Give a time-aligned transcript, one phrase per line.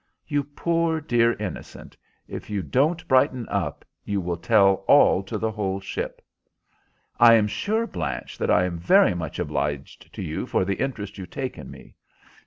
[0.27, 1.95] You poor, dear innocent,
[2.27, 6.23] if you don't brighten up you will tell it to the whole ship."
[7.19, 11.19] "I am sure, Blanche, that I am very much obliged to you for the interest
[11.19, 11.93] you take in me.